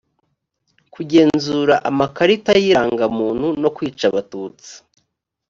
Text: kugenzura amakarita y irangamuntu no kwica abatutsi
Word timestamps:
kugenzura 0.93 1.75
amakarita 1.89 2.51
y 2.61 2.65
irangamuntu 2.71 3.47
no 3.61 3.69
kwica 3.75 4.05
abatutsi 4.11 4.71